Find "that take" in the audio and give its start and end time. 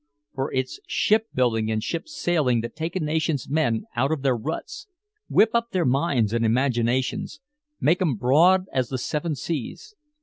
2.61-2.95